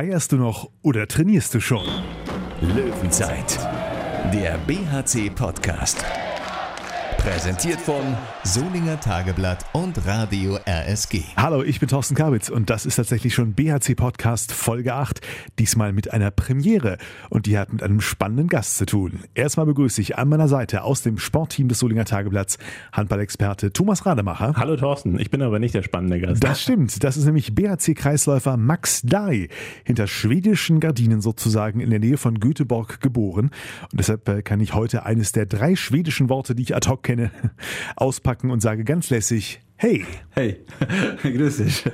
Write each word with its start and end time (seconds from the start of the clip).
Feierst 0.00 0.32
du 0.32 0.36
noch 0.38 0.70
oder 0.80 1.06
trainierst 1.06 1.52
du 1.52 1.60
schon? 1.60 1.84
Löwenzeit, 2.62 3.58
der 4.32 4.56
BHC-Podcast. 4.66 6.02
Präsentiert 7.20 7.78
von 7.82 8.16
Solinger 8.44 8.98
Tageblatt 8.98 9.66
und 9.74 10.06
Radio 10.06 10.58
RSG. 10.66 11.20
Hallo, 11.36 11.62
ich 11.62 11.78
bin 11.78 11.86
Thorsten 11.86 12.14
Kabitz 12.14 12.48
und 12.48 12.70
das 12.70 12.86
ist 12.86 12.96
tatsächlich 12.96 13.34
schon 13.34 13.52
BHC 13.52 13.94
Podcast 13.94 14.52
Folge 14.52 14.94
8. 14.94 15.20
Diesmal 15.58 15.92
mit 15.92 16.14
einer 16.14 16.30
Premiere 16.30 16.96
und 17.28 17.44
die 17.44 17.58
hat 17.58 17.74
mit 17.74 17.82
einem 17.82 18.00
spannenden 18.00 18.48
Gast 18.48 18.78
zu 18.78 18.86
tun. 18.86 19.20
Erstmal 19.34 19.66
begrüße 19.66 20.00
ich 20.00 20.16
an 20.16 20.30
meiner 20.30 20.48
Seite 20.48 20.82
aus 20.82 21.02
dem 21.02 21.18
Sportteam 21.18 21.68
des 21.68 21.80
Solinger 21.80 22.06
Tageblatts 22.06 22.56
Handballexperte 22.92 23.70
Thomas 23.70 24.06
Rademacher. 24.06 24.54
Hallo 24.56 24.76
Thorsten, 24.76 25.20
ich 25.20 25.30
bin 25.30 25.42
aber 25.42 25.58
nicht 25.58 25.74
der 25.74 25.82
spannende 25.82 26.20
Gast. 26.20 26.42
Das 26.42 26.62
stimmt, 26.62 27.04
das 27.04 27.18
ist 27.18 27.26
nämlich 27.26 27.54
BHC-Kreisläufer 27.54 28.56
Max 28.56 29.02
Dahl, 29.02 29.48
hinter 29.84 30.06
schwedischen 30.06 30.80
Gardinen 30.80 31.20
sozusagen 31.20 31.80
in 31.80 31.90
der 31.90 31.98
Nähe 31.98 32.16
von 32.16 32.40
Göteborg 32.40 33.02
geboren. 33.02 33.50
Und 33.92 34.00
deshalb 34.00 34.26
äh, 34.26 34.40
kann 34.40 34.60
ich 34.60 34.72
heute 34.72 35.04
eines 35.04 35.32
der 35.32 35.44
drei 35.44 35.76
schwedischen 35.76 36.30
Worte, 36.30 36.54
die 36.54 36.62
ich 36.62 36.74
ad 36.74 36.88
hoc 36.88 37.09
kenne, 37.10 37.30
auspacken 37.96 38.50
und 38.50 38.60
sage 38.60 38.84
ganz 38.84 39.10
lässig, 39.10 39.60
Hey. 39.82 40.04
Hey, 40.32 40.62
grüß 41.22 41.56
dich. 41.56 41.84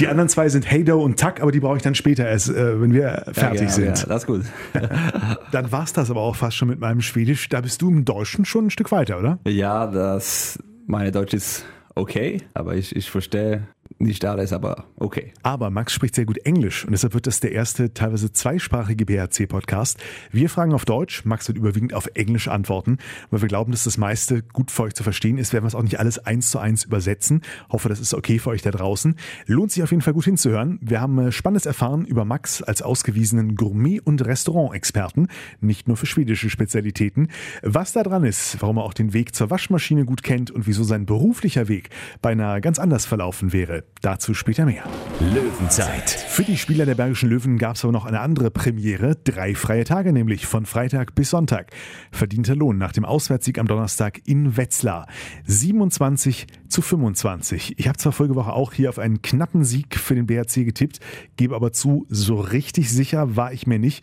Die 0.00 0.08
anderen 0.08 0.30
zwei 0.30 0.48
sind 0.48 0.68
Hey 0.68 0.82
Do 0.82 0.98
und 1.02 1.20
Tack, 1.20 1.42
aber 1.42 1.52
die 1.52 1.60
brauche 1.60 1.76
ich 1.76 1.82
dann 1.82 1.94
später 1.94 2.26
erst, 2.26 2.48
äh, 2.48 2.80
wenn 2.80 2.94
wir 2.94 3.26
fertig 3.32 3.42
ja, 3.42 3.52
genau, 3.52 3.70
sind. 3.70 3.98
Ja, 3.98 4.06
das 4.06 4.22
ist 4.22 4.26
gut. 4.26 4.44
dann 5.52 5.70
war's 5.72 5.92
das 5.92 6.10
aber 6.10 6.22
auch 6.22 6.36
fast 6.36 6.56
schon 6.56 6.68
mit 6.68 6.80
meinem 6.80 7.02
Schwedisch. 7.02 7.50
Da 7.50 7.60
bist 7.60 7.82
du 7.82 7.90
im 7.90 8.06
Deutschen 8.06 8.46
schon 8.46 8.68
ein 8.68 8.70
Stück 8.70 8.92
weiter, 8.92 9.18
oder? 9.18 9.38
Ja, 9.46 9.88
das, 9.88 10.58
meine 10.86 11.12
Deutsch 11.12 11.34
ist 11.34 11.66
okay, 11.96 12.40
aber 12.54 12.76
ich, 12.76 12.96
ich 12.96 13.10
verstehe 13.10 13.68
nicht 14.00 14.24
alles, 14.24 14.52
aber 14.52 14.84
okay. 14.96 15.32
Aber 15.42 15.70
Max 15.70 15.92
spricht 15.92 16.14
sehr 16.14 16.24
gut 16.24 16.38
Englisch 16.38 16.84
und 16.84 16.92
deshalb 16.92 17.12
wird 17.12 17.26
das 17.26 17.40
der 17.40 17.52
erste 17.52 17.92
teilweise 17.92 18.32
zweisprachige 18.32 19.04
BHC-Podcast. 19.04 19.98
Wir 20.32 20.48
fragen 20.48 20.72
auf 20.72 20.86
Deutsch, 20.86 21.26
Max 21.26 21.48
wird 21.48 21.58
überwiegend 21.58 21.92
auf 21.92 22.08
Englisch 22.14 22.48
antworten, 22.48 22.96
weil 23.30 23.42
wir 23.42 23.48
glauben, 23.48 23.72
dass 23.72 23.84
das 23.84 23.98
meiste 23.98 24.42
gut 24.42 24.70
für 24.70 24.84
euch 24.84 24.94
zu 24.94 25.02
verstehen 25.02 25.36
ist, 25.36 25.52
werden 25.52 25.64
wir 25.64 25.68
es 25.68 25.74
auch 25.74 25.82
nicht 25.82 26.00
alles 26.00 26.18
eins 26.18 26.50
zu 26.50 26.58
eins 26.58 26.84
übersetzen. 26.84 27.42
Hoffe, 27.70 27.90
das 27.90 28.00
ist 28.00 28.14
okay 28.14 28.38
für 28.38 28.50
euch 28.50 28.62
da 28.62 28.70
draußen. 28.70 29.16
Lohnt 29.46 29.72
sich 29.72 29.82
auf 29.82 29.90
jeden 29.90 30.02
Fall 30.02 30.14
gut 30.14 30.24
hinzuhören. 30.24 30.78
Wir 30.80 31.02
haben 31.02 31.18
äh, 31.18 31.30
Spannendes 31.30 31.66
erfahren 31.66 32.06
über 32.06 32.24
Max 32.24 32.62
als 32.62 32.80
ausgewiesenen 32.80 33.54
Gourmet- 33.54 34.00
und 34.00 34.24
Restaurant-Experten, 34.24 35.28
nicht 35.60 35.88
nur 35.88 35.98
für 35.98 36.06
schwedische 36.06 36.48
Spezialitäten. 36.48 37.28
Was 37.62 37.92
da 37.92 38.02
dran 38.02 38.24
ist, 38.24 38.62
warum 38.62 38.78
er 38.78 38.84
auch 38.84 38.94
den 38.94 39.12
Weg 39.12 39.34
zur 39.34 39.50
Waschmaschine 39.50 40.06
gut 40.06 40.22
kennt 40.22 40.50
und 40.50 40.66
wieso 40.66 40.84
sein 40.84 41.04
beruflicher 41.04 41.68
Weg 41.68 41.90
beinahe 42.22 42.62
ganz 42.62 42.78
anders 42.78 43.04
verlaufen 43.04 43.52
wäre. 43.52 43.84
Dazu 44.02 44.32
später 44.32 44.64
mehr. 44.64 44.84
Löwenzeit. 45.20 46.08
Für 46.08 46.42
die 46.42 46.56
Spieler 46.56 46.86
der 46.86 46.94
Bergischen 46.94 47.28
Löwen 47.28 47.58
gab 47.58 47.76
es 47.76 47.84
aber 47.84 47.92
noch 47.92 48.06
eine 48.06 48.20
andere 48.20 48.50
Premiere. 48.50 49.14
Drei 49.16 49.54
freie 49.54 49.84
Tage, 49.84 50.14
nämlich 50.14 50.46
von 50.46 50.64
Freitag 50.64 51.14
bis 51.14 51.30
Sonntag. 51.30 51.70
Verdienter 52.10 52.56
Lohn 52.56 52.78
nach 52.78 52.92
dem 52.92 53.04
Auswärtssieg 53.04 53.58
am 53.58 53.66
Donnerstag 53.66 54.20
in 54.24 54.56
Wetzlar. 54.56 55.06
27 55.44 56.46
zu 56.68 56.80
25. 56.80 57.78
Ich 57.78 57.88
habe 57.88 57.98
zwar 57.98 58.12
Folgewoche 58.12 58.54
auch 58.54 58.72
hier 58.72 58.88
auf 58.88 58.98
einen 58.98 59.20
knappen 59.20 59.64
Sieg 59.64 59.98
für 59.98 60.14
den 60.14 60.26
BRC 60.26 60.64
getippt, 60.64 61.00
gebe 61.36 61.54
aber 61.54 61.72
zu, 61.72 62.06
so 62.08 62.40
richtig 62.40 62.90
sicher 62.90 63.36
war 63.36 63.52
ich 63.52 63.66
mir 63.66 63.78
nicht. 63.78 64.02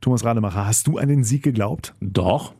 Thomas 0.00 0.24
Rademacher, 0.24 0.66
hast 0.66 0.86
du 0.86 0.98
an 0.98 1.08
den 1.08 1.24
Sieg 1.24 1.42
geglaubt? 1.42 1.94
Doch. 2.00 2.54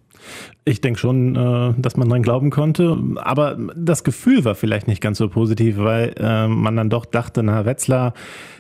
Ich 0.65 0.81
denke 0.81 1.01
schon, 1.01 1.35
äh, 1.35 1.75
dass 1.77 1.97
man 1.97 2.09
dran 2.09 2.23
glauben 2.23 2.51
konnte, 2.51 2.97
aber 3.17 3.59
das 3.77 4.05
Gefühl 4.05 4.45
war 4.45 4.55
vielleicht 4.55 4.87
nicht 4.87 5.01
ganz 5.01 5.19
so 5.19 5.29
positiv, 5.29 5.79
weil 5.79 6.15
äh, 6.19 6.47
man 6.47 6.77
dann 6.77 6.89
doch 6.89 7.05
dachte, 7.05 7.43
na 7.43 7.65
Wetzlar, 7.65 8.15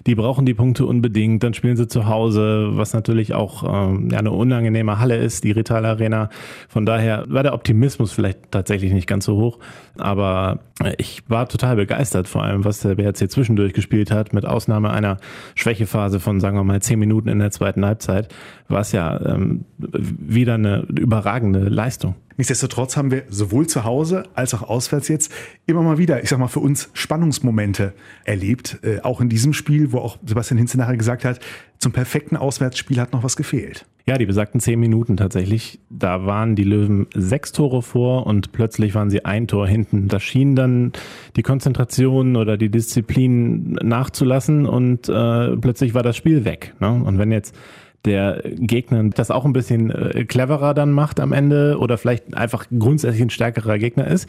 die 0.07 0.17
brauchen 0.17 0.45
die 0.45 0.55
Punkte 0.55 0.85
unbedingt, 0.85 1.45
dann 1.45 1.55
spielen 1.55 1.77
sie 1.77 1.87
zu 1.87 2.07
Hause, 2.07 2.71
was 2.73 2.93
natürlich 2.93 3.35
auch 3.35 3.63
ähm, 3.63 4.09
eine 4.15 4.33
unangenehme 4.33 4.99
Halle 4.99 5.17
ist, 5.17 5.45
die 5.45 5.53
Rital 5.53 5.85
Arena. 5.87 6.29
Von 6.69 6.87
daher 6.87 7.25
war 7.29 7.45
der 7.45 7.55
Optimismus 7.55 8.13
vielleicht 8.13 8.51
tatsächlich 8.51 8.93
nicht 8.93 9.07
ganz 9.07 9.25
so 9.25 9.37
hoch, 9.37 9.59
aber 9.97 10.59
ich 10.99 11.23
war 11.29 11.49
total 11.49 11.77
begeistert, 11.77 12.29
vor 12.29 12.43
allem 12.43 12.65
was 12.65 12.81
der 12.81 12.95
BRC 12.95 13.31
zwischendurch 13.31 13.73
gespielt 13.73 14.11
hat, 14.11 14.33
mit 14.33 14.45
Ausnahme 14.47 14.91
einer 14.91 15.19
Schwächephase 15.55 16.21
von, 16.21 16.41
sagen 16.41 16.57
wir 16.57 16.65
mal, 16.65 16.81
zehn 16.83 16.99
Minuten 16.99 17.29
in 17.29 17.39
der 17.39 17.51
zweiten 17.51 17.85
Halbzeit, 17.85 18.33
war 18.69 18.81
es 18.81 18.93
ja 18.93 19.21
ähm, 19.25 19.65
wieder 19.79 20.55
eine 20.55 20.87
überragende 20.89 21.61
Leistung. 21.69 22.15
Nichtsdestotrotz 22.37 22.97
haben 22.97 23.11
wir 23.11 23.25
sowohl 23.29 23.67
zu 23.67 23.85
Hause 23.85 24.25
als 24.35 24.55
auch 24.55 24.63
auswärts 24.63 25.09
jetzt 25.09 25.33
immer 25.67 25.83
mal 25.83 25.99
wieder, 25.99 26.23
ich 26.23 26.29
sag 26.29 26.39
mal, 26.39 26.49
für 26.49 26.61
uns 26.61 26.91
Spannungsmomente 26.93 27.93
erlebt. 28.25 28.79
Äh, 28.83 29.01
auch 29.01 29.21
in 29.21 29.29
diesem 29.29 29.53
Spiel, 29.53 29.93
wo 29.93 29.99
auch 29.99 30.19
Sebastian 30.25 30.59
Hinze 30.59 30.79
nachher 30.79 30.97
gesagt 30.97 31.25
hat, 31.25 31.41
zum 31.79 31.93
perfekten 31.93 32.37
Auswärtsspiel 32.37 33.01
hat 33.01 33.13
noch 33.13 33.25
was 33.25 33.37
gefehlt. 33.37 33.87
Ja, 34.07 34.19
die 34.19 34.27
besagten 34.27 34.61
zehn 34.61 34.81
Minuten 34.81 35.17
tatsächlich. 35.17 35.79
Da 35.91 36.27
waren 36.27 36.57
die 36.57 36.65
Löwen 36.65 37.07
sechs 37.15 37.53
Tore 37.53 37.83
vor 37.83 38.27
und 38.27 38.53
plötzlich 38.53 38.95
waren 38.95 39.11
sie 39.11 39.25
ein 39.25 39.47
Tor 39.47 39.69
hinten. 39.69 40.09
Da 40.09 40.19
schien 40.19 40.57
dann 40.57 40.93
die 41.37 41.43
Konzentration 41.43 42.37
oder 42.37 42.57
die 42.57 42.69
Disziplin 42.69 43.75
nachzulassen 43.83 44.67
und 44.67 45.09
äh, 45.09 45.57
plötzlich 45.57 45.95
war 45.95 46.03
das 46.03 46.17
Spiel 46.17 46.45
weg. 46.45 46.75
Ne? 46.81 47.03
Und 47.05 47.19
wenn 47.19 47.31
jetzt 47.31 47.55
der 48.05 48.43
Gegner 48.45 49.05
das 49.11 49.31
auch 49.31 49.45
ein 49.45 49.53
bisschen 49.53 49.91
äh, 49.91 50.25
cleverer 50.25 50.75
dann 50.75 50.93
macht 50.93 51.21
am 51.21 51.33
Ende 51.33 51.79
oder 51.79 51.99
vielleicht 51.99 52.35
einfach 52.35 52.67
grundsätzlich 52.77 53.23
ein 53.23 53.31
stärkerer 53.31 53.79
Gegner 53.79 54.07
ist, 54.07 54.29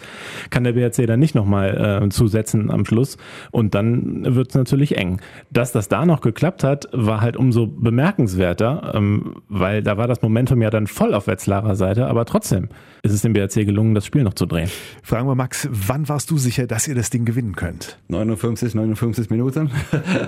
kann 0.50 0.64
der 0.64 0.74
BRC 0.74 1.08
dann 1.08 1.20
nicht 1.20 1.36
nochmal 1.36 2.04
äh, 2.04 2.10
zusetzen 2.10 2.70
am 2.72 2.86
Schluss 2.86 3.18
und 3.52 3.74
dann 3.76 4.36
wird 4.36 4.50
es 4.50 4.56
natürlich 4.56 4.98
eng. 4.98 5.22
Dass 5.52 5.72
das 5.72 5.88
da 5.88 6.06
noch 6.06 6.22
geklappt 6.22 6.64
hat, 6.64 6.88
war 6.92 7.22
halt 7.22 7.38
umso 7.38 7.68
bemerkenswerter, 7.68 8.94
ähm, 8.96 9.36
weil 9.50 9.82
da 9.82 9.98
war 9.98 10.08
das 10.08 10.22
Momentum 10.22 10.62
ja 10.62 10.70
dann 10.70 10.88
voll 10.88 11.14
auf 11.14 11.28
Wetzlarer 11.28 11.76
Seite, 11.76 12.08
aber 12.08 12.26
trotzdem 12.26 12.70
ist 13.02 13.12
es 13.12 13.22
dem 13.22 13.34
BRC 13.34 13.66
gelungen, 13.66 13.96
das 13.96 14.06
Spiel 14.06 14.24
noch 14.24 14.34
zu 14.34 14.46
drehen. 14.46 14.70
Fragen 15.02 15.28
wir 15.28 15.36
Max, 15.36 15.68
wann 15.72 16.08
warst 16.08 16.30
du 16.32 16.38
sicher, 16.38 16.68
dass 16.68 16.88
ihr 16.88 16.96
das 16.96 17.10
Ding 17.10 17.26
gewinnen 17.26 17.56
könnt? 17.56 18.00
59, 18.08 18.76
59 18.76 19.30
Minuten. 19.30 19.72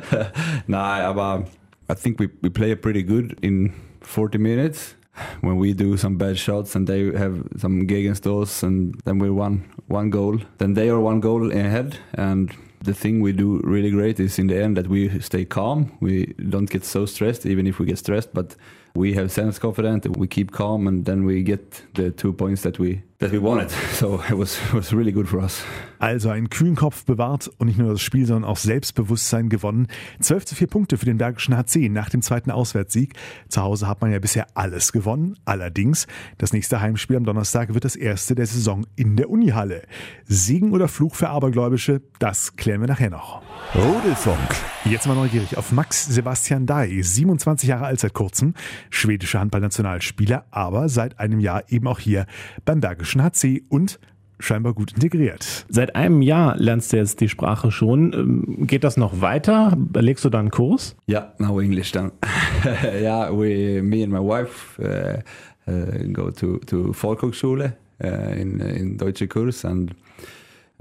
Nein, 0.68 1.02
aber 1.02 1.46
I 1.90 1.94
think 1.94 2.20
we, 2.20 2.30
we 2.42 2.50
play 2.50 2.74
pretty 2.76 3.04
good 3.04 3.38
in 3.42 3.74
40 4.02 4.38
minutes 4.38 4.96
when 5.42 5.58
we 5.58 5.74
do 5.74 5.98
some 5.98 6.18
bad 6.18 6.38
shots 6.38 6.76
and 6.76 6.88
they 6.88 7.12
have 7.18 7.44
some 7.58 7.88
Gegenstos 7.88 8.64
and 8.64 9.00
then 9.06 9.20
we 9.20 9.30
won 9.30 9.70
one 9.88 10.10
goal. 10.10 10.40
Then 10.58 10.74
they 10.74 10.90
are 10.90 11.00
one 11.00 11.20
goal 11.20 11.52
ahead 11.52 11.98
and 12.14 12.52
the 12.82 12.94
thing 12.94 13.22
we 13.22 13.32
do 13.32 13.62
really 13.64 13.92
great 13.92 14.20
is 14.20 14.38
in 14.38 14.48
the 14.48 14.62
end 14.62 14.78
that 14.78 14.88
we 14.88 15.20
stay 15.20 15.46
calm. 15.46 15.92
We 16.02 16.34
don't 16.50 16.70
get 16.70 16.84
so 16.84 17.06
stressed 17.06 17.46
even 17.46 17.68
if 17.68 17.80
we 17.80 17.86
get 17.86 17.98
stressed, 17.98 18.34
but 18.34 18.56
we 18.96 19.14
have 19.14 19.32
sense 19.32 19.60
confidence 19.60 20.08
we 20.08 20.28
keep 20.28 20.52
calm 20.52 20.88
and 20.88 21.06
then 21.06 21.26
we 21.26 21.44
get 21.44 21.82
the 21.94 22.12
two 22.12 22.34
points 22.34 22.62
that 22.62 22.80
we 22.80 23.04
that 23.20 23.32
we 23.32 23.42
wanted. 23.42 23.72
So 23.96 24.22
it 24.30 24.38
was 24.38 24.60
was 24.74 24.92
really 24.92 25.14
good 25.14 25.28
for 25.28 25.40
us. 25.42 25.64
Also 26.00 26.30
einen 26.30 26.50
kühlen 26.50 26.76
Kopf 26.76 27.06
bewahrt 27.06 27.50
und 27.58 27.68
nicht 27.68 27.80
nur 27.80 27.94
das 27.94 28.02
Spiel, 28.02 28.26
sondern 28.26 28.50
auch 28.50 28.58
Selbstbewusstsein 28.58 29.48
gewonnen. 29.48 29.88
12 30.20 30.46
zu 30.46 30.56
4 30.56 30.68
Punkte 30.68 30.98
für 30.98 31.06
den 31.06 31.18
Bergischen 31.18 31.56
HC 31.56 31.88
nach 31.90 32.10
dem 32.10 32.22
zweiten 32.22 32.52
Auswärtssieg. 32.52 33.14
Zu 33.48 33.62
Hause 33.62 33.88
hat 33.88 34.02
man 34.02 34.12
ja 34.12 34.20
bisher 34.20 34.48
alles 34.54 34.92
gewonnen. 34.92 35.38
Allerdings, 35.46 36.08
das 36.38 36.52
nächste 36.52 36.82
Heimspiel 36.82 37.16
am 37.16 37.24
Donnerstag 37.24 37.74
wird 37.74 37.86
das 37.86 37.96
erste 37.96 38.36
der 38.36 38.46
Saison 38.46 38.86
in 38.98 39.16
der 39.16 39.30
Unihalle. 39.30 39.84
Segen 40.26 40.74
oder 40.74 40.90
Fluch 40.90 41.16
für 41.16 41.30
Abergläubische, 41.30 42.02
das 42.20 42.58
klären 42.58 42.82
wir 42.82 42.88
nachher 42.88 43.10
noch. 43.10 43.42
Rudelfunk. 43.74 44.56
Jetzt 44.84 45.08
mal 45.08 45.16
neugierig 45.16 45.58
auf 45.58 45.72
Max 45.72 46.06
Sebastian 46.06 46.66
Dai, 46.66 47.02
27 47.02 47.70
Jahre 47.70 47.86
alt 47.86 48.00
seit 48.00 48.14
kurzem, 48.14 48.54
schwedischer 48.90 49.40
Handballnationalspieler, 49.40 50.46
aber 50.52 50.90
seit 50.90 51.20
einem 51.20 51.40
Jahr 51.40 51.64
eben 51.70 51.88
auch 51.88 52.00
hier 52.00 52.28
beim 52.66 52.82
Bergischen 52.82 53.05
HC 53.06 53.64
und 53.70 54.00
scheinbar 54.40 54.74
gut 54.74 54.94
integriert. 54.94 55.66
Seit 55.70 55.96
einem 55.96 56.22
Jahr 56.22 56.58
lernst 56.58 56.92
du 56.94 56.98
jetzt 56.98 57.22
die 57.22 57.30
Sprache 57.30 57.72
schon. 57.72 58.14
Ähm, 58.14 58.68
geht 58.68 58.84
das 58.84 58.98
noch 58.98 59.22
weiter? 59.22 59.78
Legst 59.94 60.26
du 60.26 60.30
da 60.30 60.40
einen 60.40 60.52
Kurs? 60.52 60.96
Ja, 61.08 61.34
now 61.38 61.60
English 61.60 61.92
dann. 61.92 62.12
ja, 63.02 63.32
we, 63.32 63.82
me 63.82 64.04
and 64.04 64.12
my 64.12 64.20
wife 64.20 64.80
uh, 64.82 65.72
uh, 65.72 66.12
go 66.12 66.32
to, 66.32 66.58
to 66.60 66.94
Volkshochschule 66.94 67.78
uh, 68.04 68.08
in, 68.08 68.60
in 68.60 68.98
deutsche 68.98 69.28
Kurs 69.28 69.64
and 69.66 69.96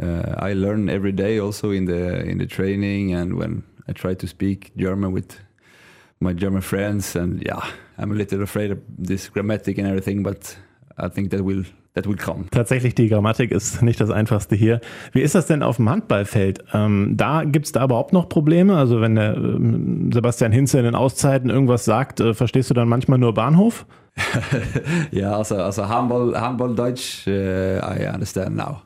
uh, 0.03 0.35
I 0.41 0.53
learn 0.55 0.89
every 0.89 1.13
day 1.13 1.39
also 1.41 1.71
in 1.71 1.87
the, 1.87 2.29
in 2.29 2.39
the 2.39 2.47
training 2.47 3.15
and 3.15 3.39
when 3.39 3.63
I 3.89 3.93
try 3.93 4.15
to 4.15 4.27
speak 4.27 4.73
German 4.77 5.13
with 5.13 5.39
my 6.21 6.33
German 6.33 6.63
friends 6.63 7.15
and 7.17 7.43
yeah, 7.45 7.63
I'm 7.99 8.11
a 8.11 8.15
little 8.15 8.43
afraid 8.43 8.73
of 8.73 8.79
this 8.89 9.29
grammatic 9.29 9.79
and 9.79 9.87
everything, 9.87 10.23
but 10.23 10.57
I 10.97 11.09
think 11.09 11.31
that 11.31 11.45
will 11.45 11.65
that 11.95 12.07
will 12.07 12.17
come. 12.17 12.45
Tatsächlich, 12.51 12.95
die 12.95 13.09
Grammatik 13.09 13.51
ist 13.51 13.83
nicht 13.83 14.01
das 14.01 14.11
Einfachste 14.11 14.55
hier. 14.55 14.81
Wie 15.13 15.23
ist 15.23 15.35
das 15.35 15.47
denn 15.47 15.63
auf 15.63 15.77
dem 15.77 15.89
Handballfeld? 15.89 16.65
Ähm, 16.73 17.15
da 17.17 17.45
gibt 17.45 17.67
es 17.67 17.73
da 17.73 17.85
überhaupt 17.85 18.13
noch 18.13 18.29
Probleme? 18.29 18.77
Also 18.77 19.01
wenn 19.01 19.15
der 19.15 19.37
ähm, 19.37 20.11
Sebastian 20.13 20.53
Hinze 20.53 20.79
in 20.79 20.85
den 20.85 20.95
Auszeiten 20.95 21.51
irgendwas 21.51 21.85
sagt, 21.85 22.21
äh, 22.21 22.35
verstehst 22.35 22.71
du 22.71 22.75
dann 22.75 22.89
manchmal 22.89 23.19
nur 23.19 23.35
Bahnhof? 23.35 23.87
ja, 25.11 25.37
also, 25.37 25.57
also 25.57 25.89
Handball, 25.89 26.41
Handball 26.41 26.75
Deutsch, 26.75 27.27
uh, 27.27 27.31
I 27.31 28.09
understand 28.13 28.55
now. 28.55 28.83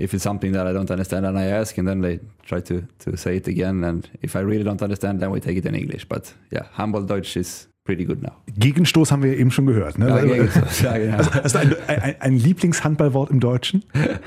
if 0.00 0.14
it's 0.14 0.22
something 0.22 0.52
that 0.52 0.66
I 0.66 0.72
don't 0.72 0.90
understand, 0.90 1.24
then 1.24 1.36
I 1.36 1.46
ask, 1.46 1.76
and 1.78 1.86
then 1.86 2.00
they 2.00 2.20
try 2.46 2.60
to, 2.60 2.86
to 3.00 3.16
say 3.16 3.36
it 3.36 3.48
again. 3.48 3.84
And 3.84 4.08
if 4.22 4.36
I 4.36 4.40
really 4.40 4.64
don't 4.64 4.82
understand, 4.82 5.20
then 5.20 5.30
we 5.30 5.40
take 5.40 5.56
it 5.56 5.66
in 5.66 5.74
English. 5.74 6.06
But 6.08 6.32
yeah, 6.50 6.64
humble 6.72 7.02
Deutsch 7.02 7.36
is 7.36 7.68
pretty 7.88 8.04
good 8.04 8.22
now. 8.22 8.32
Gegenstoß 8.58 9.10
haben 9.12 9.22
wir 9.22 9.32
ja 9.32 9.38
eben 9.38 9.50
schon 9.50 9.64
gehört. 9.64 9.98
Ne? 9.98 10.08
Ja, 10.08 10.14
Also- 10.16 10.28
Gegenstoß, 10.28 10.80
ja, 10.82 10.98
genau. 10.98 11.16
Also, 11.16 11.30
also 11.40 11.58
ein, 11.58 11.74
ein, 11.86 12.14
ein 12.20 12.36
Lieblingshandballwort 12.36 13.30
im 13.30 13.40
Deutschen? 13.40 13.82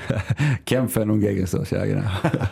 Kämpfen 0.66 1.08
und 1.10 1.20
Gegenstoß, 1.20 1.70
ja 1.70 1.86
genau. 1.86 2.02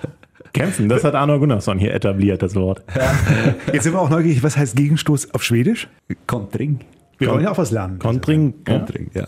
Kämpfen, 0.53 0.89
das 0.89 1.03
hat 1.03 1.15
Arno 1.17 1.39
Gunnarsson 1.41 1.79
hier 1.81 1.93
etabliert, 1.95 2.43
das 2.43 2.55
Wort. 2.55 2.83
Jetzt 3.73 3.83
sind 3.85 3.93
wir 3.93 4.01
auch 4.01 4.11
neugierig, 4.11 4.43
was 4.45 4.57
heißt 4.57 4.77
Gegenstoß 4.77 5.35
auf 5.35 5.43
Schwedisch? 5.43 5.89
Kontring. 6.29 6.79
Wir 7.21 7.29
wollen 7.29 7.45
ja 7.45 7.51
auch 7.51 7.59
was 7.59 7.71
lernen. 7.71 7.99
Kontring. 7.99 8.55
Ja. 8.67 8.79
Kontring, 8.79 9.11
ja. 9.15 9.27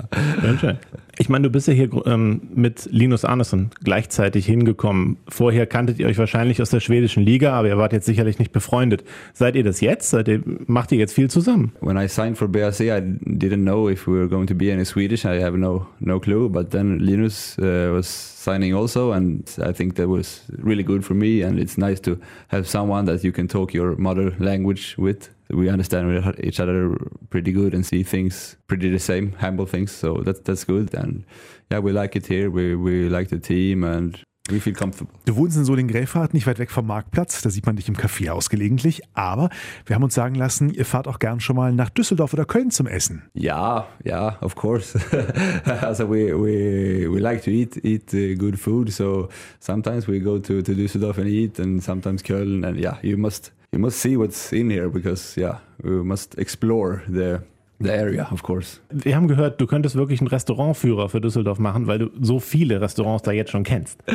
Schön. 0.59 0.79
Ich 1.19 1.29
meine, 1.29 1.43
du 1.43 1.51
bist 1.51 1.69
ja 1.69 1.75
hier 1.75 1.91
ähm, 2.07 2.41
mit 2.55 2.89
Linus 2.91 3.27
Arnesson 3.27 3.69
gleichzeitig 3.85 4.47
hingekommen. 4.47 5.19
Vorher 5.29 5.67
kanntet 5.67 5.99
ihr 5.99 6.07
euch 6.07 6.17
wahrscheinlich 6.17 6.63
aus 6.63 6.71
der 6.71 6.81
schwedischen 6.81 7.23
Liga, 7.23 7.53
aber 7.53 7.69
ihr 7.69 7.77
wart 7.77 7.93
jetzt 7.93 8.07
sicherlich 8.07 8.39
nicht 8.39 8.51
befreundet. 8.51 9.05
Seid 9.35 9.55
ihr 9.55 9.63
das 9.63 9.83
jetzt? 9.83 10.09
Seid 10.09 10.29
ihr, 10.29 10.41
macht 10.67 10.91
ihr 10.91 10.99
jetzt 10.99 11.13
viel 11.13 11.29
zusammen? 11.29 11.73
When 11.81 11.99
I 11.99 12.09
signed 12.09 12.39
for 12.39 12.49
BRC, 12.49 12.81
I 12.81 13.03
didn't 13.27 13.65
know 13.65 13.91
if 13.91 14.07
we 14.07 14.15
were 14.15 14.29
going 14.29 14.47
to 14.47 14.55
be 14.55 14.73
any 14.73 14.87
Swedish. 14.87 15.27
I 15.27 15.39
have 15.43 15.57
no 15.57 15.87
no 16.01 16.19
clue. 16.19 16.49
But 16.49 16.71
then 16.71 16.99
Linus 16.99 17.59
uh, 17.59 17.93
was 17.93 18.07
signing 18.07 18.75
also, 18.75 19.13
and 19.13 19.45
I 19.59 19.73
think 19.75 19.97
that 19.97 20.09
was 20.09 20.41
really 20.63 20.83
good 20.83 21.05
for 21.05 21.15
me. 21.15 21.43
And 21.43 21.59
it's 21.59 21.77
nice 21.77 22.01
to 22.01 22.19
have 22.49 22.67
someone 22.67 23.05
that 23.05 23.23
you 23.23 23.33
can 23.33 23.49
talk 23.49 23.75
your 23.75 23.97
mother 23.97 24.35
language 24.39 24.97
with. 24.97 25.29
We 25.53 25.71
understand 25.71 26.35
each 26.43 26.61
other 26.61 26.97
pretty 27.31 27.53
good 27.53 27.75
and 27.75 27.85
see 27.85 28.05
things 28.05 28.57
pretty 28.67 28.91
the 28.91 28.99
same, 28.99 29.33
humble 29.41 29.67
things. 29.67 29.93
So 29.93 30.23
that's 30.25 30.41
that's 30.41 30.65
good. 30.65 30.95
And 30.95 31.25
yeah, 31.71 31.81
we 31.81 31.93
like 31.93 32.17
it 32.17 32.27
here. 32.27 32.51
We 32.51 32.75
we 32.75 33.09
like 33.09 33.29
the 33.29 33.39
team, 33.39 33.85
and 33.85 34.19
we 34.51 34.59
feel 34.61 34.75
comfortable. 34.75 35.13
Du 35.25 35.37
wohnst 35.37 35.57
in 35.57 35.65
Solingen-Gräfrath, 35.65 36.35
nicht 36.35 36.47
weit 36.47 36.59
weg 36.59 36.71
vom 36.71 36.87
Marktplatz. 36.87 37.43
Da 37.43 37.51
sieht 37.51 37.65
man 37.65 37.77
dich 37.77 37.89
im 37.89 37.97
Café 37.97 38.31
ausgelegentlich. 38.31 39.03
Aber 39.15 39.51
wir 39.87 39.95
haben 39.95 40.03
uns 40.03 40.15
sagen 40.15 40.35
lassen, 40.35 40.71
ihr 40.71 40.85
fahrt 40.85 41.07
auch 41.07 41.21
gern 41.21 41.39
schon 41.39 41.55
mal 41.55 41.73
nach 41.73 41.91
Düsseldorf 41.91 42.33
oder 42.33 42.45
Köln 42.45 42.71
zum 42.71 42.89
Essen. 42.89 43.23
Yeah, 43.37 43.87
yeah, 44.05 44.37
of 44.41 44.57
course. 44.57 44.99
so 45.95 46.11
we 46.11 46.35
we 46.35 47.09
we 47.09 47.21
like 47.21 47.43
to 47.45 47.51
eat 47.51 47.85
eat 47.85 48.13
uh, 48.13 48.35
good 48.37 48.59
food. 48.59 48.91
So 48.91 49.29
sometimes 49.61 50.09
we 50.09 50.21
go 50.21 50.39
to 50.39 50.63
to 50.63 50.75
Düsseldorf 50.75 51.19
and 51.19 51.29
eat, 51.29 51.61
and 51.61 51.83
sometimes 51.83 52.25
Köln. 52.25 52.65
And 52.65 52.79
yeah, 52.79 52.99
you 53.03 53.17
must 53.17 53.53
you 53.73 53.79
must 53.79 53.99
see 53.99 54.17
what's 54.17 54.53
in 54.53 54.71
here 54.71 54.89
because 54.89 55.37
yeah, 55.37 55.59
we 55.83 56.03
must 56.05 56.39
explore 56.39 57.03
the 57.09 57.43
the 57.83 57.93
area, 57.93 58.29
of 58.31 58.43
course. 58.43 58.81
Wir 58.91 59.17
haben 59.17 59.27
gehört, 59.27 59.61
du 59.61 59.67
könntest 59.67 59.97
wirklich 59.97 60.21
einen 60.21 60.29
Restaurantführer 60.29 61.09
für 61.09 61.21
Düsseldorf 61.21 61.59
machen, 61.59 61.87
weil 61.87 61.99
du 61.99 62.11
so 62.21 62.39
viele 62.39 62.81
Restaurants 62.81 63.23
da 63.25 63.33
jetzt 63.33 63.51
schon 63.51 63.65
kennst. 63.65 63.99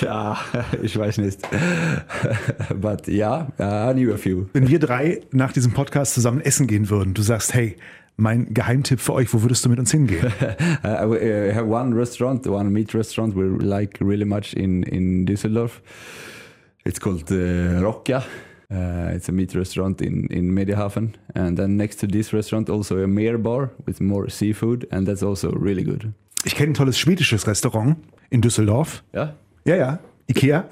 Ja, 0.00 0.36
ich 0.82 0.98
weiß 0.98 1.18
nicht. 1.18 1.40
But 2.80 3.06
yeah, 3.06 3.46
I 3.60 3.94
knew 3.94 4.12
a 4.12 4.16
few. 4.16 4.46
Wenn 4.52 4.68
wir 4.68 4.80
drei 4.80 5.20
nach 5.30 5.52
diesem 5.52 5.72
Podcast 5.72 6.14
zusammen 6.14 6.40
essen 6.40 6.66
gehen 6.66 6.90
würden, 6.90 7.14
du 7.14 7.22
sagst, 7.22 7.54
hey, 7.54 7.76
mein 8.16 8.52
Geheimtipp 8.52 9.00
für 9.00 9.14
euch, 9.14 9.32
wo 9.32 9.42
würdest 9.42 9.64
du 9.64 9.68
mit 9.68 9.78
uns 9.78 9.92
hingehen? 9.92 10.32
Uh, 10.84 11.08
we 11.08 11.18
uh, 11.18 11.54
have 11.54 11.66
one 11.66 11.94
restaurant, 11.94 12.46
one 12.46 12.70
meat 12.70 12.92
restaurant 12.94 13.34
we 13.34 13.44
like 13.64 13.98
really 14.00 14.24
much 14.24 14.52
in 14.54 14.82
in 14.82 15.24
Düsseldorf. 15.24 15.80
It's 16.84 17.00
called 17.00 17.30
uh, 17.30 17.80
Rocca. 17.80 18.24
Uh, 18.70 19.14
it's 19.14 19.28
a 19.28 19.32
meat 19.32 19.54
restaurant 19.54 20.00
in 20.00 20.26
in 20.30 20.50
Mediahafen, 20.52 21.10
and 21.34 21.56
then 21.58 21.76
next 21.76 22.00
to 22.00 22.06
this 22.06 22.32
restaurant 22.32 22.70
also 22.70 22.96
a 23.02 23.06
Meer 23.06 23.38
bar 23.38 23.70
with 23.86 24.00
more 24.00 24.28
seafood, 24.30 24.86
and 24.90 25.06
that's 25.06 25.22
also 25.22 25.50
really 25.50 25.84
good. 25.84 26.12
Ich 26.44 26.54
kenne 26.56 26.70
ein 26.70 26.74
tolles 26.74 26.98
schwedisches 26.98 27.46
Restaurant 27.46 27.96
in 28.30 28.40
Düsseldorf. 28.40 29.02
Yeah, 29.14 29.34
Ja, 29.66 29.76
ja. 29.76 29.98
Ikea. 30.26 30.64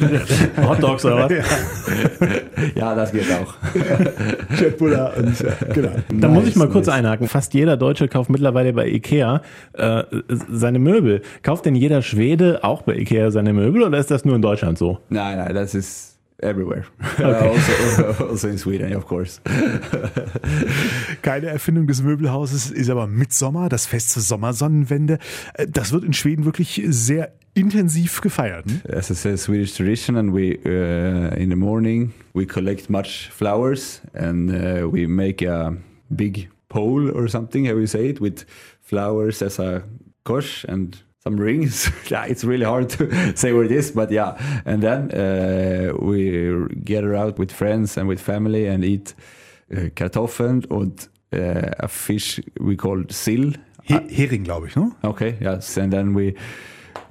Hot 0.66 0.82
Dogs 0.82 1.04
oder 1.04 1.28
was? 1.30 1.32
ja, 2.74 2.94
das 2.96 3.12
geht 3.12 3.30
auch. 3.30 3.54
Chatbuller 4.58 5.14
und 5.16 5.44
genau. 5.72 5.90
Da 6.12 6.28
muss 6.28 6.48
ich 6.48 6.56
mal 6.56 6.64
Nice, 6.64 6.72
kurz 6.72 6.86
nice. 6.88 6.96
einhaken. 6.96 7.28
Fast 7.28 7.54
jeder 7.54 7.76
Deutsche 7.76 8.08
kauft 8.08 8.30
mittlerweile 8.30 8.72
bei 8.72 8.88
Ikea 8.88 9.42
äh, 9.74 10.02
seine 10.50 10.80
Möbel. 10.80 11.22
Kauft 11.44 11.66
denn 11.66 11.76
jeder 11.76 12.02
Schwede 12.02 12.64
auch 12.64 12.82
bei 12.82 12.96
Ikea 12.96 13.30
seine 13.30 13.52
Möbel 13.52 13.84
oder 13.84 13.98
ist 13.98 14.10
das 14.10 14.24
nur 14.24 14.34
in 14.34 14.42
Deutschland 14.42 14.76
so? 14.76 14.98
No, 15.08 15.20
no, 15.36 15.52
that 15.52 15.72
is 15.74 16.15
everywhere. 16.42 16.84
also, 17.22 18.24
also 18.30 18.48
in 18.48 18.58
Sweden, 18.58 18.94
of 18.94 19.06
course. 19.06 19.40
Keine 21.22 21.46
Erfindung 21.46 21.86
des 21.86 22.02
Möbelhauses 22.02 22.70
ist 22.70 22.90
aber 22.90 23.06
Mitsommer, 23.06 23.68
das 23.68 23.86
Fest 23.86 24.10
zur 24.10 24.22
Sommersonnenwende. 24.22 25.18
Äh, 25.54 25.66
Das 25.68 25.92
wird 25.92 26.04
in 26.04 26.12
Schweden 26.12 26.44
wirklich 26.44 26.82
sehr 26.88 27.32
intensiv 27.54 28.20
gefeiert. 28.20 28.66
hm? 28.66 28.80
as 28.92 29.10
I 29.10 29.14
said, 29.14 29.38
Swedish 29.38 29.74
tradition, 29.74 30.16
and 30.16 30.34
we 30.34 30.58
uh, 30.66 31.34
in 31.36 31.50
the 31.50 31.56
morning 31.56 32.12
we 32.34 32.46
collect 32.46 32.90
much 32.90 33.30
flowers 33.30 34.02
and 34.12 34.50
uh, 34.50 34.86
we 34.90 35.06
make 35.06 35.42
a 35.46 35.74
big 36.10 36.50
pole 36.68 37.10
or 37.10 37.28
something. 37.28 37.66
How 37.66 37.76
you 37.76 37.86
say 37.86 38.10
it 38.10 38.20
with 38.20 38.44
flowers 38.82 39.42
as 39.42 39.58
a 39.58 39.82
kosh 40.24 40.64
and 40.68 40.96
some 41.26 41.36
rings. 41.36 41.90
yeah, 42.10 42.24
it's 42.24 42.44
really 42.44 42.64
hard 42.64 42.88
to 42.90 43.36
say 43.36 43.52
what 43.52 43.66
it 43.66 43.72
is, 43.72 43.90
but 43.90 44.10
yeah. 44.10 44.36
And 44.64 44.82
then 44.82 45.10
uh, 45.10 45.92
we 45.98 46.66
gather 46.84 47.14
out 47.16 47.38
with 47.38 47.50
friends 47.50 47.96
and 47.96 48.08
with 48.08 48.20
family 48.20 48.66
and 48.66 48.84
eat 48.84 49.14
uh, 49.72 49.90
kartoffeln 49.96 50.64
and 50.70 51.08
uh, 51.32 51.74
a 51.80 51.88
fish 51.88 52.40
we 52.60 52.76
call 52.76 53.02
sill. 53.10 53.52
He 53.82 53.94
Hering, 53.94 54.44
glaube 54.44 54.66
ich, 54.66 54.76
ne? 54.76 54.90
Okay, 55.02 55.36
yes, 55.40 55.76
and 55.76 55.92
then 55.92 56.14
we 56.14 56.34